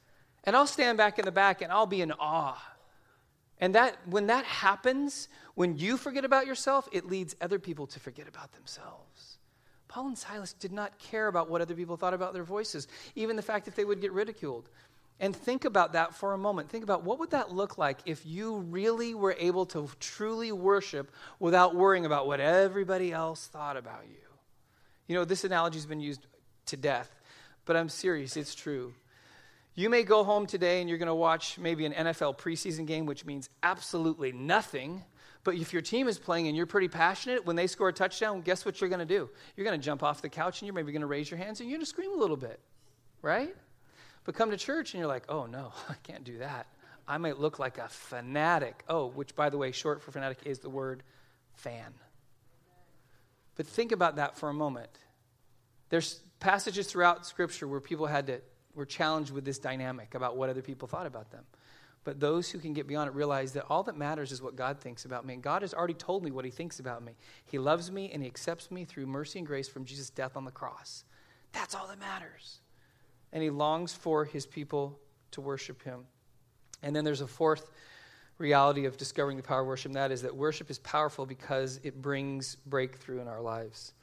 [0.44, 2.62] And I'll stand back in the back and I'll be in awe.
[3.58, 7.98] And that, when that happens, when you forget about yourself, it leads other people to
[7.98, 9.11] forget about themselves.
[9.92, 13.36] Paul and Silas did not care about what other people thought about their voices, even
[13.36, 14.70] the fact that they would get ridiculed.
[15.20, 16.70] And think about that for a moment.
[16.70, 21.12] Think about what would that look like if you really were able to truly worship
[21.38, 24.16] without worrying about what everybody else thought about you.
[25.08, 26.26] You know, this analogy has been used
[26.66, 27.10] to death,
[27.66, 28.94] but I'm serious, it's true.
[29.74, 33.04] You may go home today and you're going to watch maybe an NFL preseason game,
[33.04, 35.04] which means absolutely nothing
[35.44, 38.42] but if your team is playing and you're pretty passionate, when they score a touchdown,
[38.42, 39.28] guess what you're going to do?
[39.56, 41.60] You're going to jump off the couch and you're maybe going to raise your hands
[41.60, 42.60] and you're going to scream a little bit,
[43.22, 43.54] right?
[44.24, 46.66] But come to church and you're like, oh no, I can't do that.
[47.08, 48.84] I might look like a fanatic.
[48.88, 51.02] Oh, which by the way, short for fanatic is the word
[51.54, 51.92] fan.
[53.56, 54.90] But think about that for a moment.
[55.88, 58.40] There's passages throughout Scripture where people had to
[58.74, 61.44] were challenged with this dynamic about what other people thought about them.
[62.04, 64.80] But those who can get beyond it realize that all that matters is what God
[64.80, 65.34] thinks about me.
[65.34, 67.12] And God has already told me what He thinks about me.
[67.44, 70.44] He loves me and He accepts me through mercy and grace from Jesus' death on
[70.44, 71.04] the cross.
[71.52, 72.58] That's all that matters.
[73.32, 74.98] And He longs for His people
[75.30, 76.04] to worship Him.
[76.82, 77.70] And then there's a fourth
[78.38, 81.78] reality of discovering the power of worship, and that is that worship is powerful because
[81.84, 83.94] it brings breakthrough in our lives.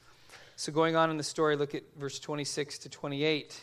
[0.56, 3.60] So, going on in the story, look at verse 26 to 28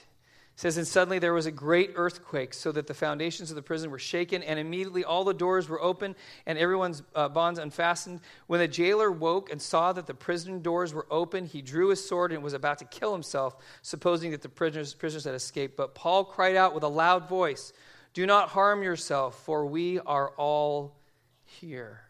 [0.57, 3.91] says, And suddenly there was a great earthquake, so that the foundations of the prison
[3.91, 6.15] were shaken, and immediately all the doors were open
[6.47, 8.21] and everyone's uh, bonds unfastened.
[8.47, 12.05] When the jailer woke and saw that the prison doors were open, he drew his
[12.05, 15.77] sword and was about to kill himself, supposing that the prisoners, prisoners had escaped.
[15.77, 17.71] But Paul cried out with a loud voice,
[18.15, 20.97] Do not harm yourself, for we are all
[21.45, 22.01] here.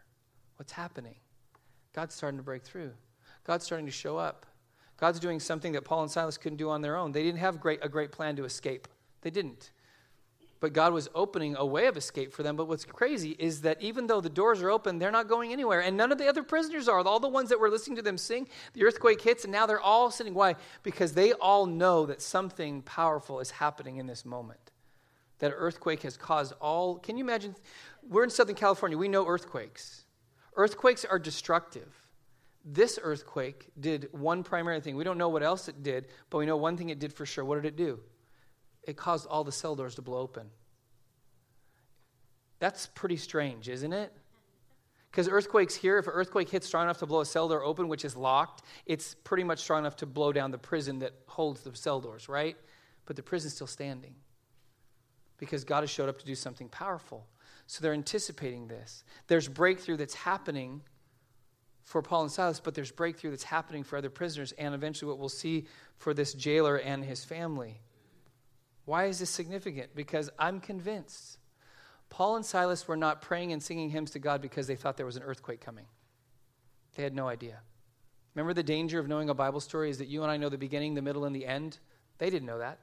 [0.56, 1.16] What's happening?
[1.92, 2.92] God's starting to break through,
[3.44, 4.46] God's starting to show up.
[4.98, 7.12] God's doing something that Paul and Silas couldn't do on their own.
[7.12, 8.88] They didn't have great, a great plan to escape.
[9.22, 9.70] They didn't.
[10.60, 12.56] But God was opening a way of escape for them.
[12.56, 15.80] But what's crazy is that even though the doors are open, they're not going anywhere.
[15.80, 16.98] And none of the other prisoners are.
[16.98, 19.80] All the ones that were listening to them sing, the earthquake hits, and now they're
[19.80, 20.34] all sitting.
[20.34, 20.56] Why?
[20.82, 24.72] Because they all know that something powerful is happening in this moment.
[25.38, 26.96] That earthquake has caused all.
[26.98, 27.54] Can you imagine?
[28.08, 28.98] We're in Southern California.
[28.98, 30.06] We know earthquakes.
[30.56, 32.07] Earthquakes are destructive.
[32.64, 34.96] This earthquake did one primary thing.
[34.96, 37.24] We don't know what else it did, but we know one thing it did for
[37.24, 37.44] sure.
[37.44, 38.00] What did it do?
[38.82, 40.50] It caused all the cell doors to blow open.
[42.58, 44.12] That's pretty strange, isn't it?
[45.10, 47.88] Because earthquakes here, if an earthquake hits strong enough to blow a cell door open,
[47.88, 51.62] which is locked, it's pretty much strong enough to blow down the prison that holds
[51.62, 52.56] the cell doors, right?
[53.06, 54.14] But the prison's still standing
[55.38, 57.26] because God has showed up to do something powerful.
[57.66, 59.04] So they're anticipating this.
[59.28, 60.82] There's breakthrough that's happening
[61.88, 65.18] for Paul and Silas, but there's breakthrough that's happening for other prisoners, and eventually what
[65.18, 65.64] we'll see
[65.96, 67.80] for this jailer and his family.
[68.84, 69.94] Why is this significant?
[69.94, 71.38] Because I'm convinced
[72.10, 75.06] Paul and Silas were not praying and singing hymns to God because they thought there
[75.06, 75.86] was an earthquake coming.
[76.94, 77.60] They had no idea.
[78.34, 80.58] Remember the danger of knowing a Bible story is that you and I know the
[80.58, 81.78] beginning, the middle, and the end?
[82.18, 82.80] They didn't know that.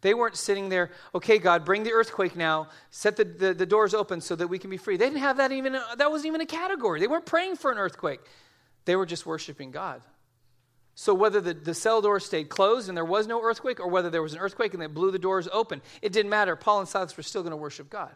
[0.00, 3.94] They weren't sitting there, okay, God, bring the earthquake now, set the, the, the, doors
[3.94, 4.96] open so that we can be free.
[4.96, 7.00] They didn't have that even, uh, that wasn't even a category.
[7.00, 8.20] They weren't praying for an earthquake.
[8.84, 10.02] They were just worshiping God.
[10.94, 14.10] So whether the, the cell door stayed closed and there was no earthquake, or whether
[14.10, 16.56] there was an earthquake and they blew the doors open, it didn't matter.
[16.56, 18.14] Paul and Silas were still going to worship God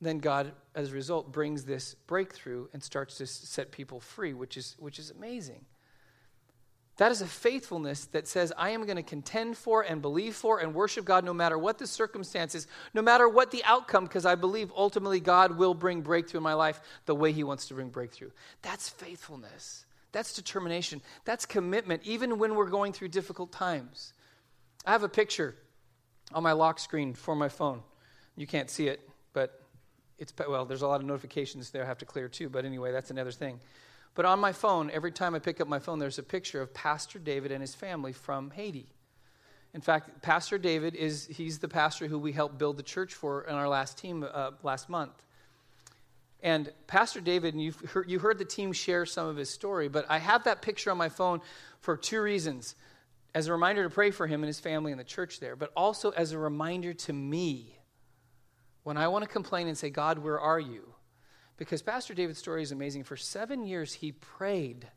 [0.00, 4.56] then God, as a result, brings this breakthrough and starts to set people free, which
[4.56, 5.64] is, which is amazing.
[7.00, 10.58] That is a faithfulness that says, I am going to contend for and believe for
[10.58, 14.34] and worship God no matter what the circumstances, no matter what the outcome, because I
[14.34, 17.88] believe ultimately God will bring breakthrough in my life the way He wants to bring
[17.88, 18.28] breakthrough.
[18.60, 19.86] That's faithfulness.
[20.12, 21.00] That's determination.
[21.24, 24.12] That's commitment, even when we're going through difficult times.
[24.84, 25.56] I have a picture
[26.34, 27.80] on my lock screen for my phone.
[28.36, 29.00] You can't see it,
[29.32, 29.62] but
[30.18, 32.92] it's well, there's a lot of notifications there I have to clear too, but anyway,
[32.92, 33.58] that's another thing.
[34.14, 36.74] But on my phone, every time I pick up my phone, there's a picture of
[36.74, 38.88] Pastor David and his family from Haiti.
[39.72, 43.42] In fact, Pastor David is he's the pastor who we helped build the church for
[43.42, 45.22] in our last team uh, last month.
[46.42, 49.88] And Pastor David, and you've heard, you heard the team share some of his story,
[49.88, 51.40] but I have that picture on my phone
[51.80, 52.74] for two reasons.
[53.32, 55.70] As a reminder to pray for him and his family and the church there, but
[55.76, 57.78] also as a reminder to me
[58.82, 60.94] when I want to complain and say, God, where are you?
[61.60, 63.04] Because Pastor David's story is amazing.
[63.04, 64.88] For seven years, he prayed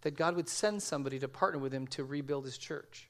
[0.00, 3.08] that God would send somebody to partner with him to rebuild his church.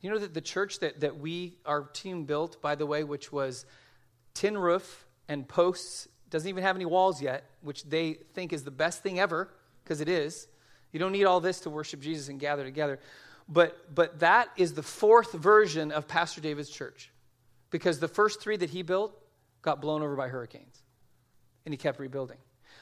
[0.00, 3.32] You know that the church that, that we, our team built, by the way, which
[3.32, 3.66] was
[4.32, 8.70] tin roof and posts, doesn't even have any walls yet, which they think is the
[8.70, 10.46] best thing ever, because it is.
[10.92, 13.00] You don't need all this to worship Jesus and gather together.
[13.48, 17.10] But, but that is the fourth version of Pastor David's church
[17.70, 19.20] because the first three that he built
[19.62, 20.84] got blown over by hurricanes.
[21.64, 22.38] And he kept rebuilding.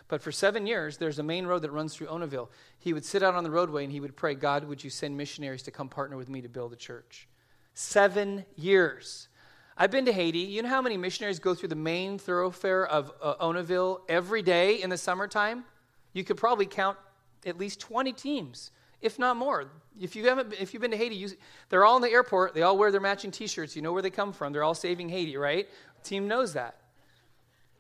[0.09, 2.49] But for seven years, there's a main road that runs through Onaville.
[2.79, 5.17] He would sit out on the roadway and he would pray, God, would you send
[5.17, 7.27] missionaries to come partner with me to build a church?
[7.75, 9.29] Seven years.
[9.77, 10.39] I've been to Haiti.
[10.39, 14.81] You know how many missionaries go through the main thoroughfare of uh, Onaville every day
[14.81, 15.65] in the summertime?
[16.13, 16.97] You could probably count
[17.45, 19.67] at least 20 teams if not more.
[19.99, 21.29] If you haven't, if you've been to Haiti, you,
[21.69, 22.55] they're all in the airport.
[22.55, 23.77] They all wear their matching T-shirts.
[23.77, 24.53] You know where they come from.
[24.53, 25.69] They're all saving Haiti, right?
[26.03, 26.77] Team knows that.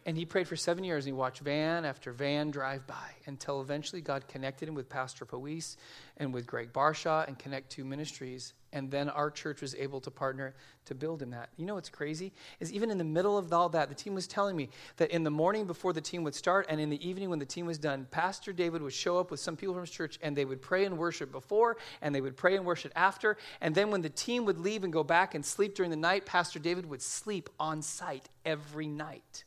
[0.06, 3.60] And he prayed for seven years, and he watched van after van drive by until
[3.60, 5.76] eventually God connected him with Pastor Poise
[6.16, 8.54] and with Greg Barshaw and Connect Two Ministries.
[8.72, 11.48] And then our church was able to partner to build in that.
[11.56, 12.32] You know what's crazy?
[12.60, 15.24] Is even in the middle of all that, the team was telling me that in
[15.24, 17.78] the morning before the team would start and in the evening when the team was
[17.78, 20.62] done, Pastor David would show up with some people from his church and they would
[20.62, 23.38] pray and worship before and they would pray and worship after.
[23.60, 26.26] And then when the team would leave and go back and sleep during the night,
[26.26, 29.45] Pastor David would sleep on site every night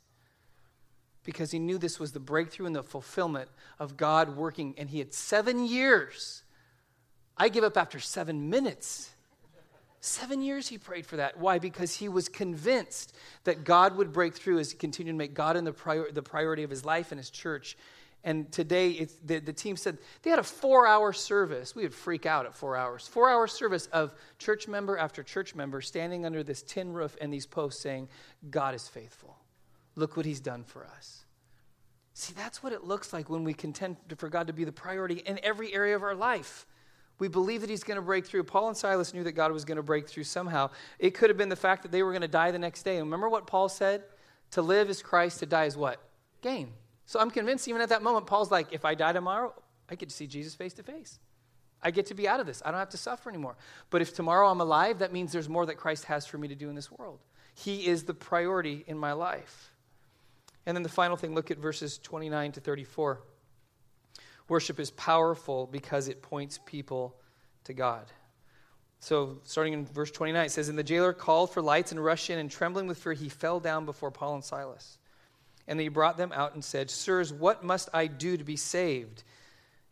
[1.29, 4.73] because he knew this was the breakthrough and the fulfillment of God working.
[4.79, 6.41] And he had seven years.
[7.37, 9.11] I give up after seven minutes.
[10.01, 11.37] Seven years he prayed for that.
[11.37, 11.59] Why?
[11.59, 15.55] Because he was convinced that God would break through as he continued to make God
[15.55, 17.77] in the, prior, the priority of his life and his church.
[18.23, 21.75] And today, the, the team said they had a four hour service.
[21.75, 23.07] We would freak out at four hours.
[23.07, 27.31] Four hour service of church member after church member standing under this tin roof and
[27.31, 28.09] these posts saying,
[28.49, 29.37] God is faithful.
[29.99, 31.25] Look what he's done for us.
[32.13, 35.15] See, that's what it looks like when we contend for God to be the priority
[35.15, 36.65] in every area of our life.
[37.19, 38.45] We believe that he's going to break through.
[38.45, 40.69] Paul and Silas knew that God was going to break through somehow.
[40.99, 42.95] It could have been the fact that they were going to die the next day.
[42.95, 44.03] And remember what Paul said?
[44.51, 46.01] To live is Christ, to die is what?
[46.41, 46.71] Gain.
[47.05, 49.53] So I'm convinced even at that moment, Paul's like, if I die tomorrow,
[49.89, 51.19] I get to see Jesus face to face.
[51.81, 52.61] I get to be out of this.
[52.63, 53.57] I don't have to suffer anymore.
[53.89, 56.55] But if tomorrow I'm alive, that means there's more that Christ has for me to
[56.55, 57.19] do in this world.
[57.53, 59.73] He is the priority in my life.
[60.65, 63.21] And then the final thing, look at verses 29 to 34.
[64.47, 67.15] Worship is powerful because it points people
[67.65, 68.05] to God.
[69.01, 72.29] So, starting in verse 29, it says, And the jailer called for lights and rushed
[72.29, 74.97] in, and trembling with fear, he fell down before Paul and Silas.
[75.67, 79.23] And he brought them out and said, Sirs, what must I do to be saved?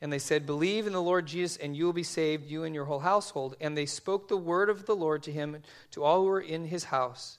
[0.01, 2.75] And they said, Believe in the Lord Jesus, and you will be saved, you and
[2.75, 3.55] your whole household.
[3.61, 6.65] And they spoke the word of the Lord to him, to all who were in
[6.65, 7.37] his house.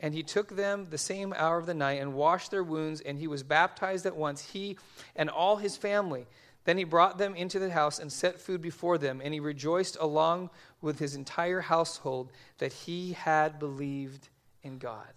[0.00, 3.18] And he took them the same hour of the night and washed their wounds, and
[3.18, 4.76] he was baptized at once, he
[5.16, 6.26] and all his family.
[6.64, 9.96] Then he brought them into the house and set food before them, and he rejoiced
[10.00, 14.28] along with his entire household that he had believed
[14.62, 15.12] in God.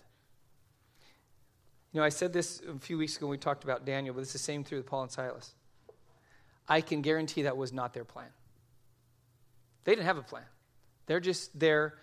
[1.91, 4.21] You know, I said this a few weeks ago when we talked about Daniel, but
[4.21, 5.53] it's the same through Paul and Silas.
[6.67, 8.27] I can guarantee that was not their plan.
[9.85, 10.43] They didn't have a plan.
[11.05, 11.95] They're just there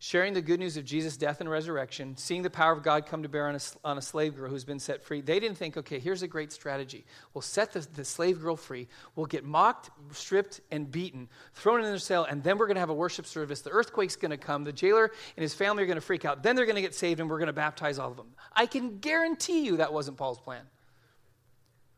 [0.00, 3.24] sharing the good news of Jesus' death and resurrection, seeing the power of God come
[3.24, 5.76] to bear on a, on a slave girl who's been set free, they didn't think,
[5.76, 7.04] okay, here's a great strategy.
[7.34, 8.86] We'll set the, the slave girl free.
[9.16, 12.80] We'll get mocked, stripped, and beaten, thrown in their cell, and then we're going to
[12.80, 13.62] have a worship service.
[13.62, 14.62] The earthquake's going to come.
[14.62, 16.44] The jailer and his family are going to freak out.
[16.44, 18.28] Then they're going to get saved, and we're going to baptize all of them.
[18.54, 20.62] I can guarantee you that wasn't Paul's plan.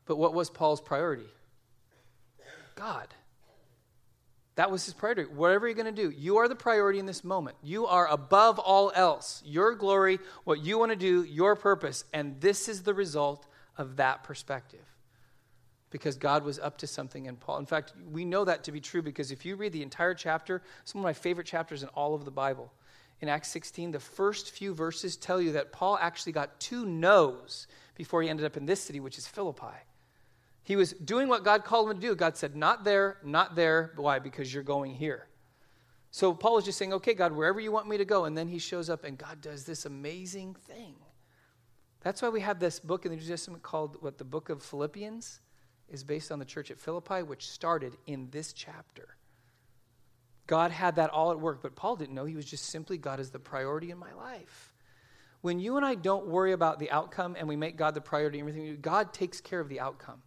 [0.07, 1.29] But what was Paul's priority?
[2.75, 3.09] God.
[4.61, 5.23] That was his priority.
[5.23, 7.57] Whatever you're going to do, you are the priority in this moment.
[7.63, 9.43] You are above all else.
[9.43, 12.05] Your glory, what you want to do, your purpose.
[12.13, 13.47] And this is the result
[13.79, 14.85] of that perspective.
[15.89, 17.57] Because God was up to something in Paul.
[17.57, 20.61] In fact, we know that to be true because if you read the entire chapter,
[20.85, 22.71] some of my favorite chapters in all of the Bible,
[23.23, 27.67] in Acts 16, the first few verses tell you that Paul actually got two no's
[27.95, 29.79] before he ended up in this city, which is Philippi.
[30.63, 32.15] He was doing what God called him to do.
[32.15, 33.93] God said, Not there, not there.
[33.97, 34.19] Why?
[34.19, 35.27] Because you're going here.
[36.11, 38.25] So Paul is just saying, Okay, God, wherever you want me to go.
[38.25, 40.95] And then he shows up and God does this amazing thing.
[42.01, 44.63] That's why we have this book in the New Testament called what the book of
[44.63, 45.41] Philippians
[45.89, 49.17] is based on the church at Philippi, which started in this chapter.
[50.47, 52.25] God had that all at work, but Paul didn't know.
[52.25, 54.73] He was just simply, God is the priority in my life.
[55.43, 58.39] When you and I don't worry about the outcome and we make God the priority
[58.39, 60.23] in everything, God takes care of the outcome.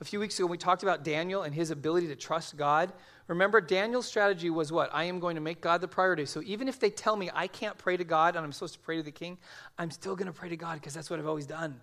[0.00, 2.92] A few weeks ago, when we talked about Daniel and his ability to trust God.
[3.26, 4.90] Remember, Daniel's strategy was what?
[4.92, 6.24] I am going to make God the priority.
[6.24, 8.80] So even if they tell me I can't pray to God and I'm supposed to
[8.80, 9.38] pray to the king,
[9.76, 11.80] I'm still going to pray to God because that's what I've always done.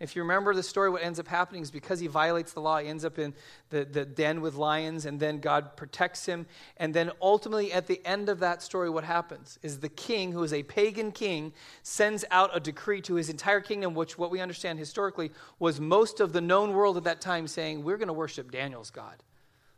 [0.00, 2.78] If you remember the story, what ends up happening is because he violates the law,
[2.78, 3.34] he ends up in
[3.68, 6.46] the, the den with lions, and then God protects him.
[6.78, 10.42] And then ultimately, at the end of that story, what happens is the king, who
[10.42, 14.40] is a pagan king, sends out a decree to his entire kingdom, which, what we
[14.40, 18.14] understand historically, was most of the known world at that time saying, We're going to
[18.14, 19.22] worship Daniel's God.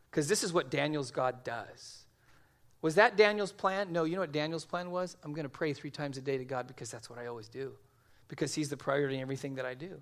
[0.09, 2.05] Because this is what Daniel's God does.
[2.81, 3.93] Was that Daniel's plan?
[3.93, 5.17] No, you know what Daniel's plan was?
[5.25, 7.49] I'm going to pray three times a day to God because that's what I always
[7.49, 7.73] do,
[8.29, 10.01] because he's the priority in everything that I do.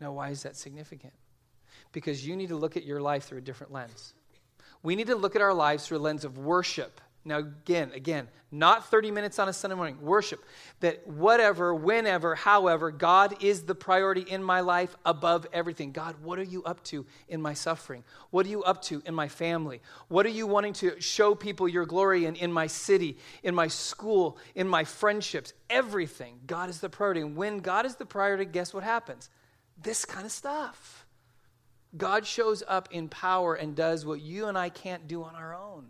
[0.00, 1.12] Now, why is that significant?
[1.92, 4.14] Because you need to look at your life through a different lens.
[4.82, 7.00] We need to look at our lives through a lens of worship.
[7.24, 10.44] Now, again, again, not 30 minutes on a Sunday morning, worship.
[10.80, 15.90] That whatever, whenever, however, God is the priority in my life above everything.
[15.90, 18.04] God, what are you up to in my suffering?
[18.30, 19.80] What are you up to in my family?
[20.08, 23.68] What are you wanting to show people your glory in, in my city, in my
[23.68, 25.54] school, in my friendships?
[25.70, 26.40] Everything.
[26.46, 27.22] God is the priority.
[27.22, 29.30] And when God is the priority, guess what happens?
[29.80, 31.06] This kind of stuff.
[31.96, 35.54] God shows up in power and does what you and I can't do on our
[35.54, 35.86] own.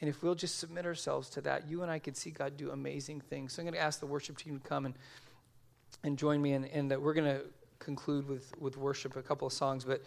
[0.00, 2.70] And if we'll just submit ourselves to that, you and I could see God do
[2.70, 3.52] amazing things.
[3.52, 4.94] So I'm going to ask the worship team to come and,
[6.02, 7.44] and join me, and, and we're going to
[7.78, 9.84] conclude with, with worship, a couple of songs.
[9.84, 10.02] But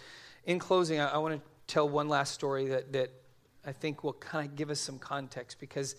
[0.46, 3.12] in closing, I, I want to tell one last story that, that
[3.66, 5.96] I think will kind of give us some context because,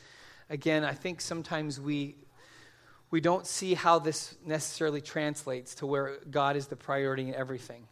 [0.50, 2.16] again, I think sometimes we
[3.10, 7.86] we don't see how this necessarily translates to where God is the priority in everything.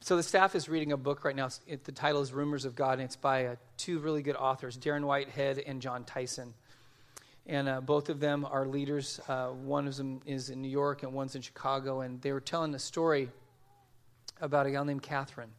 [0.00, 1.48] So the staff is reading a book right now.
[1.66, 4.76] It, the title is Rumors of God, and it's by uh, two really good authors,
[4.76, 6.52] Darren Whitehead and Jon Tyson.
[7.46, 9.20] And uh, both of them are leaders.
[9.28, 12.00] Uh, one of them is in New York, and one's in Chicago.
[12.02, 13.30] And they were telling a story
[14.40, 15.50] about a gal named Catherine.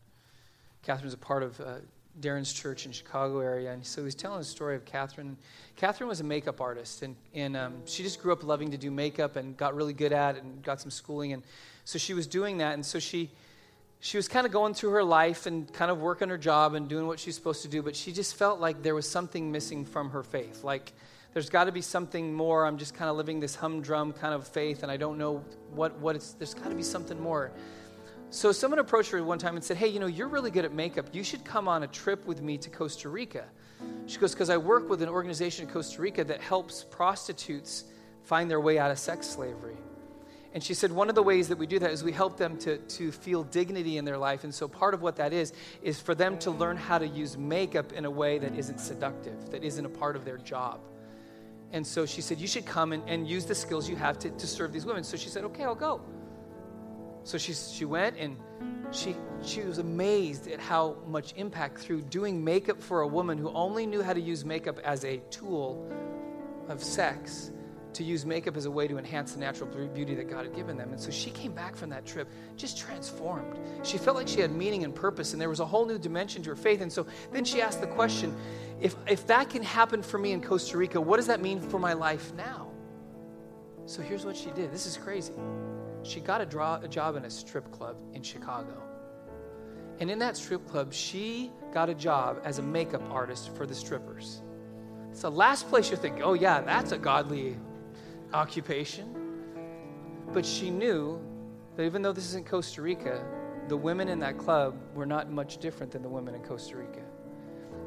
[0.86, 1.76] Catherine's a part of uh,
[2.20, 5.38] Darren's church in Chicago area, and so he's telling the story of Catherine.
[5.76, 8.90] Catherine was a makeup artist, and, and um, she just grew up loving to do
[8.90, 11.44] makeup and got really good at it and got some schooling, and
[11.86, 13.30] so she was doing that, and so she
[14.00, 16.88] she was kind of going through her life and kind of working her job and
[16.88, 19.86] doing what she's supposed to do, but she just felt like there was something missing
[19.86, 20.94] from her faith, like
[21.34, 22.66] there's got to be something more.
[22.66, 25.96] I'm just kind of living this humdrum kind of faith, and I don't know what
[26.00, 26.34] what it's.
[26.34, 27.52] There's got to be something more.
[28.30, 30.74] So someone approached her one time and said, Hey, you know, you're really good at
[30.74, 31.08] makeup.
[31.14, 33.46] You should come on a trip with me to Costa Rica.
[34.06, 37.86] She goes, Because I work with an organization in Costa Rica that helps prostitutes
[38.24, 39.78] find their way out of sex slavery.
[40.54, 42.58] And she said, one of the ways that we do that is we help them
[42.60, 44.44] to, to feel dignity in their life.
[44.44, 47.38] And so part of what that is, is for them to learn how to use
[47.38, 50.80] makeup in a way that isn't seductive, that isn't a part of their job.
[51.74, 54.30] And so she said, You should come and, and use the skills you have to,
[54.30, 55.04] to serve these women.
[55.04, 56.02] So she said, Okay, I'll go.
[57.28, 58.38] So she, she went and
[58.92, 59.14] she,
[59.44, 63.86] she was amazed at how much impact through doing makeup for a woman who only
[63.86, 65.92] knew how to use makeup as a tool
[66.70, 67.52] of sex
[67.92, 70.78] to use makeup as a way to enhance the natural beauty that God had given
[70.78, 70.94] them.
[70.94, 73.60] And so she came back from that trip just transformed.
[73.84, 76.44] She felt like she had meaning and purpose, and there was a whole new dimension
[76.44, 76.80] to her faith.
[76.80, 78.34] And so then she asked the question
[78.80, 81.78] if, if that can happen for me in Costa Rica, what does that mean for
[81.78, 82.72] my life now?
[83.86, 84.72] So here's what she did.
[84.72, 85.34] This is crazy
[86.08, 88.82] she got a, draw, a job in a strip club in Chicago.
[90.00, 93.76] And in that strip club, she got a job as a makeup artist for the
[93.76, 94.42] strippers.
[95.12, 97.58] It's the last place you think, oh, yeah, that's a godly
[98.34, 99.16] occupation.
[100.34, 101.20] But she knew
[101.76, 103.26] that even though this is in Costa Rica,
[103.68, 107.02] the women in that club were not much different than the women in Costa Rica.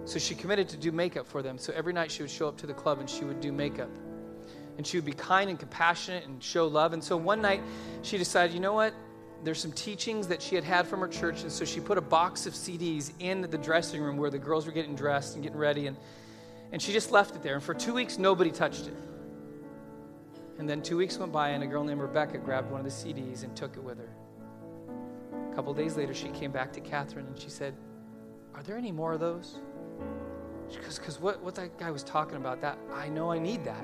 [0.04, 1.58] So she committed to do makeup for them.
[1.58, 3.90] So every night she would show up to the club and she would do makeup.
[4.76, 6.92] And she would be kind and compassionate and show love.
[6.92, 7.62] And so one night
[8.02, 8.94] she decided, you know what?
[9.42, 11.42] There's some teachings that she had had from her church.
[11.42, 14.66] And so she put a box of CDs in the dressing room where the girls
[14.66, 15.86] were getting dressed and getting ready.
[15.86, 15.96] And,
[16.72, 17.54] and she just left it there.
[17.54, 18.96] And for two weeks, nobody touched it.
[20.60, 22.92] And then two weeks went by, and a girl named Rebecca grabbed one of the
[22.92, 24.10] CDs and took it with her.
[25.50, 27.74] A couple days later, she came back to Catherine and she said,
[28.54, 29.58] Are there any more of those?
[30.70, 33.64] She goes, Because what, what that guy was talking about, that I know I need
[33.64, 33.82] that.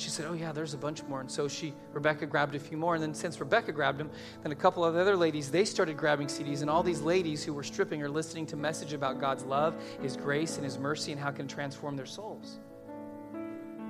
[0.00, 1.20] She said, Oh, yeah, there's a bunch more.
[1.20, 2.94] And so she, Rebecca grabbed a few more.
[2.94, 4.10] And then since Rebecca grabbed them,
[4.42, 6.62] then a couple of other ladies, they started grabbing CDs.
[6.62, 10.16] And all these ladies who were stripping are listening to message about God's love, His
[10.16, 12.60] grace, and His mercy, and how it can transform their souls.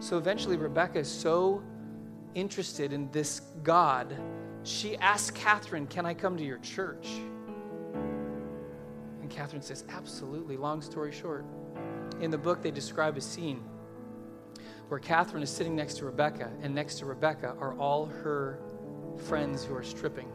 [0.00, 1.62] So eventually, Rebecca is so
[2.34, 4.16] interested in this God,
[4.64, 7.06] she asked Catherine, Can I come to your church?
[9.20, 10.56] And Catherine says, Absolutely.
[10.56, 11.44] Long story short,
[12.20, 13.62] in the book, they describe a scene
[14.90, 18.58] where Catherine is sitting next to Rebecca, and next to Rebecca are all her
[19.18, 20.28] friends who are stripping,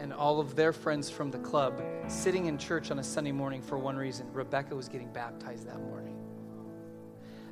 [0.00, 3.60] and all of their friends from the club sitting in church on a Sunday morning
[3.60, 6.16] for one reason Rebecca was getting baptized that morning.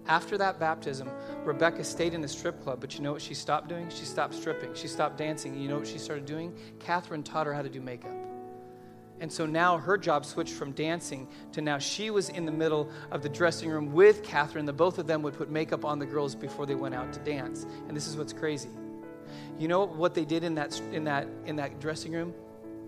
[0.07, 1.11] After that baptism,
[1.45, 3.91] Rebecca stayed in the strip club, but you know what she stopped doing?
[3.91, 4.73] She stopped stripping.
[4.73, 5.61] She stopped dancing.
[5.61, 6.57] You know what she started doing?
[6.79, 8.17] Catherine taught her how to do makeup.
[9.21, 12.91] And so now her job switched from dancing to now she was in the middle
[13.11, 14.65] of the dressing room with Catherine.
[14.65, 17.21] The both of them would put makeup on the girls before they went out to
[17.21, 17.67] dance.
[17.87, 18.71] And this is what's crazy.
[19.59, 22.35] You know what they did in that, in that, in that dressing room?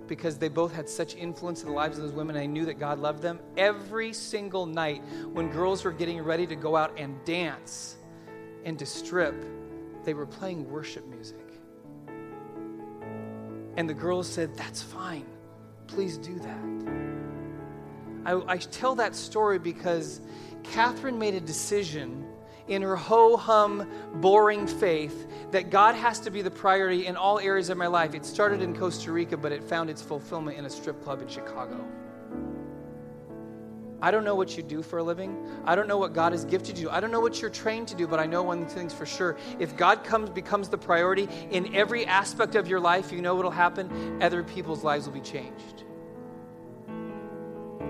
[0.09, 2.37] because they both had such influence in the lives of those women.
[2.37, 3.41] I knew that God loved them.
[3.57, 5.03] Every single night
[5.33, 7.97] when girls were getting ready to go out and dance
[8.65, 9.35] and to strip,
[10.05, 11.39] they were playing worship music.
[13.77, 15.27] And the girls said, That's fine.
[15.95, 16.59] Please do that.
[18.25, 20.21] I, I tell that story because
[20.63, 22.27] Catherine made a decision
[22.69, 27.39] in her ho hum, boring faith that God has to be the priority in all
[27.39, 28.15] areas of my life.
[28.15, 31.29] It started in Costa Rica, but it found its fulfillment in a strip club in
[31.29, 31.85] Chicago.
[34.03, 35.37] I don't know what you do for a living.
[35.65, 36.91] I don't know what God has gifted you.
[36.91, 39.37] I don't know what you're trained to do, but I know one thing's for sure.
[39.61, 43.53] If God comes becomes the priority in every aspect of your life, you know what'll
[43.53, 44.21] happen?
[44.21, 45.85] Other people's lives will be changed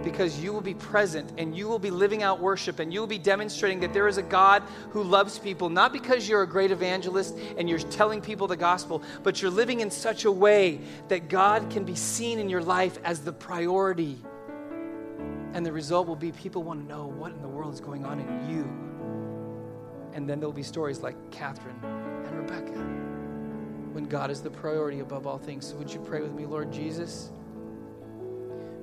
[0.02, 3.06] because you will be present and you will be living out worship and you will
[3.06, 6.70] be demonstrating that there is a God who loves people, not because you're a great
[6.70, 11.28] evangelist and you're telling people the gospel, but you're living in such a way that
[11.28, 14.18] God can be seen in your life as the priority.
[15.55, 18.05] And the result will be people want to know what in the world is going
[18.05, 18.62] on in you.
[20.14, 22.78] And then there'll be stories like Catherine and Rebecca
[23.92, 25.66] when God is the priority above all things.
[25.66, 27.30] So, would you pray with me, Lord Jesus?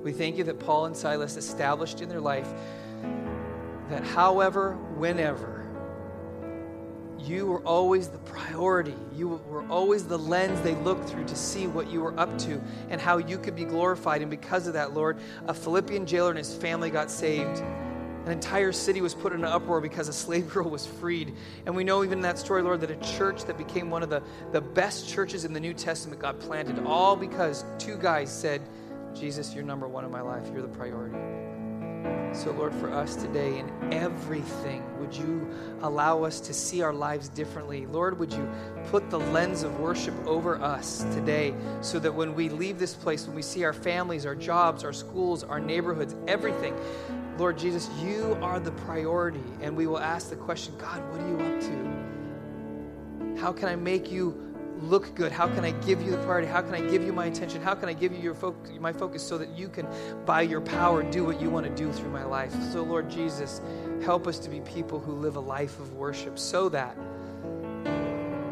[0.02, 2.48] We thank you that Paul and Silas established in their life
[3.90, 5.59] that however, whenever,
[7.24, 8.94] you were always the priority.
[9.14, 12.60] You were always the lens they looked through to see what you were up to
[12.88, 14.22] and how you could be glorified.
[14.22, 17.62] And because of that, Lord, a Philippian jailer and his family got saved.
[18.26, 21.34] An entire city was put in an uproar because a slave girl was freed.
[21.66, 24.10] And we know even in that story, Lord, that a church that became one of
[24.10, 28.60] the, the best churches in the New Testament got planted, all because two guys said,
[29.14, 30.48] Jesus, you're number one in my life.
[30.52, 31.16] You're the priority.
[32.32, 35.48] So, Lord, for us today in everything, would you
[35.82, 37.86] allow us to see our lives differently?
[37.86, 38.48] Lord, would you
[38.90, 43.26] put the lens of worship over us today so that when we leave this place,
[43.26, 46.74] when we see our families, our jobs, our schools, our neighborhoods, everything,
[47.36, 49.42] Lord Jesus, you are the priority.
[49.60, 53.40] And we will ask the question God, what are you up to?
[53.40, 54.49] How can I make you
[54.82, 55.32] look good?
[55.32, 56.46] How can I give you the priority?
[56.46, 57.62] How can I give you my attention?
[57.62, 59.86] How can I give you your focus, my focus so that you can,
[60.24, 62.54] by your power, do what you want to do through my life?
[62.72, 63.60] So, Lord Jesus,
[64.02, 66.96] help us to be people who live a life of worship so that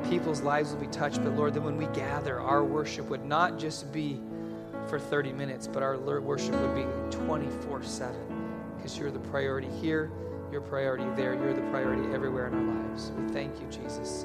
[0.08, 1.22] people's lives will be touched.
[1.22, 4.20] But, Lord, that when we gather, our worship would not just be
[4.88, 8.16] for 30 minutes, but our worship would be 24 7
[8.76, 10.10] because you're the priority here,
[10.50, 13.10] your priority there, you're the priority everywhere in our lives.
[13.18, 14.24] We thank you, Jesus.